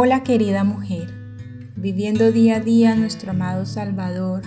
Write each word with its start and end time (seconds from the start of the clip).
Hola 0.00 0.22
querida 0.22 0.62
mujer, 0.62 1.12
viviendo 1.74 2.30
día 2.30 2.58
a 2.58 2.60
día 2.60 2.94
nuestro 2.94 3.32
amado 3.32 3.66
Salvador, 3.66 4.42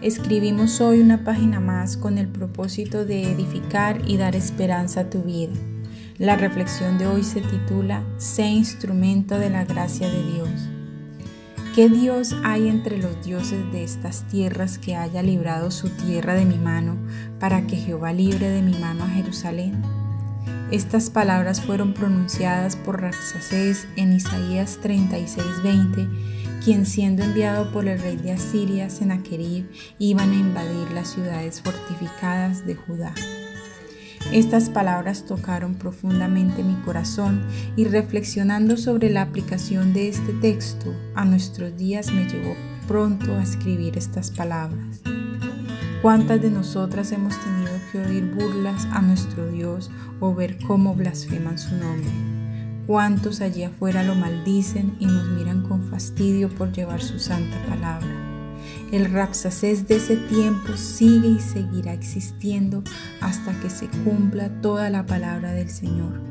escribimos 0.00 0.80
hoy 0.80 1.00
una 1.00 1.24
página 1.24 1.60
más 1.60 1.98
con 1.98 2.16
el 2.16 2.26
propósito 2.26 3.04
de 3.04 3.30
edificar 3.30 4.00
y 4.06 4.16
dar 4.16 4.34
esperanza 4.34 5.00
a 5.00 5.10
tu 5.10 5.20
vida. 5.20 5.52
La 6.16 6.36
reflexión 6.36 6.96
de 6.96 7.06
hoy 7.06 7.22
se 7.22 7.42
titula 7.42 8.02
Sé 8.16 8.46
instrumento 8.46 9.38
de 9.38 9.50
la 9.50 9.66
gracia 9.66 10.08
de 10.08 10.22
Dios. 10.32 10.70
¿Qué 11.74 11.90
Dios 11.90 12.34
hay 12.42 12.66
entre 12.68 12.96
los 12.96 13.22
dioses 13.22 13.70
de 13.72 13.84
estas 13.84 14.26
tierras 14.28 14.78
que 14.78 14.96
haya 14.96 15.22
librado 15.22 15.70
su 15.70 15.90
tierra 15.90 16.32
de 16.32 16.46
mi 16.46 16.56
mano 16.56 16.96
para 17.38 17.66
que 17.66 17.76
Jehová 17.76 18.14
libre 18.14 18.48
de 18.48 18.62
mi 18.62 18.72
mano 18.78 19.04
a 19.04 19.08
Jerusalén? 19.08 20.03
Estas 20.70 21.10
palabras 21.10 21.60
fueron 21.60 21.94
pronunciadas 21.94 22.76
por 22.76 23.00
Raxacés 23.00 23.86
en 23.96 24.12
Isaías 24.12 24.78
36:20, 24.82 26.08
quien 26.64 26.86
siendo 26.86 27.22
enviado 27.22 27.70
por 27.70 27.86
el 27.86 28.00
rey 28.00 28.16
de 28.16 28.32
Asiria, 28.32 28.90
Sennacherib, 28.90 29.70
iban 29.98 30.30
a 30.30 30.34
invadir 30.34 30.90
las 30.92 31.08
ciudades 31.08 31.60
fortificadas 31.60 32.66
de 32.66 32.74
Judá. 32.74 33.14
Estas 34.32 34.70
palabras 34.70 35.26
tocaron 35.26 35.74
profundamente 35.74 36.64
mi 36.64 36.74
corazón 36.76 37.42
y 37.76 37.84
reflexionando 37.84 38.76
sobre 38.76 39.10
la 39.10 39.22
aplicación 39.22 39.92
de 39.92 40.08
este 40.08 40.32
texto 40.32 40.94
a 41.14 41.24
nuestros 41.24 41.76
días 41.76 42.10
me 42.10 42.26
llevó 42.26 42.56
pronto 42.88 43.34
a 43.34 43.42
escribir 43.42 43.98
estas 43.98 44.30
palabras. 44.30 45.02
¿Cuántas 46.02 46.42
de 46.42 46.50
nosotras 46.50 47.12
hemos 47.12 47.34
tenido 47.42 47.72
que 47.90 47.98
oír 47.98 48.24
burlas 48.34 48.86
a 48.92 49.00
nuestro 49.00 49.46
Dios 49.46 49.90
o 50.24 50.34
ver 50.34 50.58
cómo 50.66 50.94
blasfeman 50.94 51.58
su 51.58 51.76
nombre? 51.76 52.10
¿Cuántos 52.86 53.40
allí 53.40 53.62
afuera 53.62 54.02
lo 54.02 54.14
maldicen 54.14 54.96
y 54.98 55.06
nos 55.06 55.28
miran 55.30 55.62
con 55.62 55.82
fastidio 55.82 56.48
por 56.48 56.72
llevar 56.72 57.02
su 57.02 57.18
santa 57.18 57.56
palabra? 57.68 58.08
El 58.90 59.12
Rapsacés 59.12 59.86
de 59.86 59.96
ese 59.96 60.16
tiempo 60.16 60.76
sigue 60.76 61.28
y 61.28 61.40
seguirá 61.40 61.92
existiendo 61.92 62.82
hasta 63.20 63.52
que 63.60 63.68
se 63.68 63.88
cumpla 64.04 64.48
toda 64.60 64.88
la 64.88 65.04
palabra 65.04 65.52
del 65.52 65.68
Señor. 65.68 66.22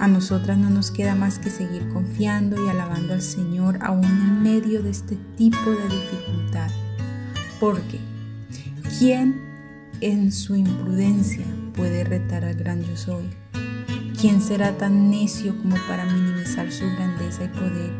A 0.00 0.08
nosotras 0.08 0.58
no 0.58 0.70
nos 0.70 0.90
queda 0.90 1.14
más 1.14 1.38
que 1.38 1.50
seguir 1.50 1.88
confiando 1.90 2.64
y 2.64 2.68
alabando 2.68 3.14
al 3.14 3.22
Señor 3.22 3.78
aún 3.80 4.04
en 4.04 4.42
medio 4.42 4.82
de 4.82 4.90
este 4.90 5.16
tipo 5.36 5.70
de 5.70 5.84
dificultad. 5.88 6.70
Porque 7.60 8.00
¿Quién 8.98 9.40
en 10.00 10.30
su 10.32 10.54
imprudencia 10.54 11.44
puede 11.74 12.04
retar 12.04 12.44
al 12.44 12.54
gran 12.54 12.82
yo 12.82 12.96
soy? 12.96 13.30
¿Quién 14.20 14.40
será 14.40 14.76
tan 14.78 15.10
necio 15.10 15.56
como 15.58 15.76
para 15.88 16.04
minimizar 16.06 16.70
su 16.72 16.84
grandeza 16.96 17.44
y 17.44 17.48
poder? 17.48 17.92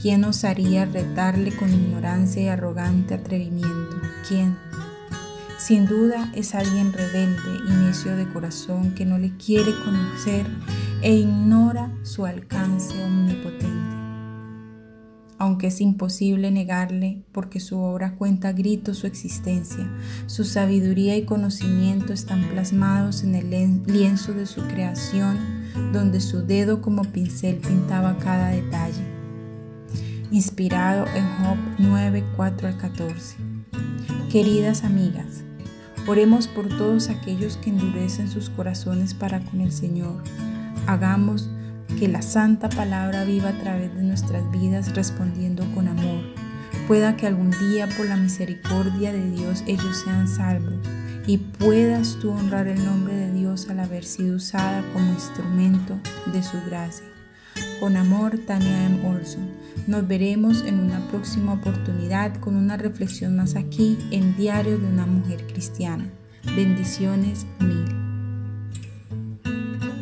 ¿Quién 0.00 0.24
osaría 0.24 0.84
retarle 0.86 1.54
con 1.56 1.72
ignorancia 1.72 2.42
y 2.42 2.48
arrogante 2.48 3.14
atrevimiento? 3.14 4.00
¿Quién? 4.28 4.56
Sin 5.58 5.86
duda 5.86 6.30
es 6.34 6.54
alguien 6.54 6.92
rebelde 6.92 7.60
y 7.68 7.72
necio 7.72 8.16
de 8.16 8.28
corazón 8.28 8.94
que 8.94 9.04
no 9.04 9.18
le 9.18 9.36
quiere 9.36 9.72
conocer 9.84 10.46
e 11.02 11.14
ignora 11.14 11.90
su 12.02 12.24
alcance 12.24 13.02
omnipotente 13.04 13.79
aunque 15.40 15.68
es 15.68 15.80
imposible 15.80 16.50
negarle 16.50 17.22
porque 17.32 17.60
su 17.60 17.78
obra 17.78 18.14
cuenta 18.16 18.52
grito 18.52 18.92
su 18.92 19.06
existencia. 19.06 19.90
Su 20.26 20.44
sabiduría 20.44 21.16
y 21.16 21.24
conocimiento 21.24 22.12
están 22.12 22.44
plasmados 22.50 23.24
en 23.24 23.34
el 23.34 23.82
lienzo 23.86 24.34
de 24.34 24.44
su 24.44 24.60
creación, 24.64 25.38
donde 25.94 26.20
su 26.20 26.46
dedo 26.46 26.82
como 26.82 27.04
pincel 27.04 27.56
pintaba 27.56 28.18
cada 28.18 28.50
detalle. 28.50 29.02
Inspirado 30.30 31.06
en 31.14 31.24
Job 31.38 31.56
9, 31.78 32.22
4 32.36 32.68
al 32.68 32.76
14. 32.76 33.36
Queridas 34.30 34.84
amigas, 34.84 35.42
oremos 36.06 36.48
por 36.48 36.68
todos 36.68 37.08
aquellos 37.08 37.56
que 37.56 37.70
endurecen 37.70 38.28
sus 38.28 38.50
corazones 38.50 39.14
para 39.14 39.40
con 39.40 39.62
el 39.62 39.72
Señor. 39.72 40.22
Hagamos 40.86 41.48
que 41.98 42.08
la 42.08 42.22
santa 42.22 42.68
palabra 42.68 43.24
viva 43.24 43.50
a 43.50 43.58
través 43.58 43.94
de 43.94 44.02
nuestras 44.02 44.50
vidas 44.50 44.94
respondiendo 44.94 45.64
con 45.74 45.88
amor. 45.88 46.22
Pueda 46.86 47.16
que 47.16 47.26
algún 47.26 47.50
día 47.50 47.88
por 47.96 48.06
la 48.06 48.16
misericordia 48.16 49.12
de 49.12 49.30
Dios 49.30 49.62
ellos 49.66 50.02
sean 50.04 50.28
salvos 50.28 50.74
y 51.26 51.38
puedas 51.38 52.16
tú 52.20 52.30
honrar 52.30 52.66
el 52.66 52.84
nombre 52.84 53.14
de 53.14 53.32
Dios 53.32 53.68
al 53.68 53.80
haber 53.80 54.04
sido 54.04 54.36
usada 54.36 54.82
como 54.92 55.12
instrumento 55.12 55.98
de 56.32 56.42
su 56.42 56.56
gracia. 56.66 57.06
Con 57.78 57.96
amor, 57.96 58.38
Tania 58.46 58.86
M. 58.86 59.06
Olson. 59.06 59.48
Nos 59.86 60.06
veremos 60.06 60.62
en 60.62 60.80
una 60.80 61.00
próxima 61.08 61.54
oportunidad 61.54 62.36
con 62.36 62.56
una 62.56 62.76
reflexión 62.76 63.36
más 63.36 63.56
aquí 63.56 63.98
en 64.10 64.36
Diario 64.36 64.78
de 64.78 64.86
una 64.86 65.06
Mujer 65.06 65.46
Cristiana. 65.46 66.10
Bendiciones 66.56 67.46
mil. 67.60 68.09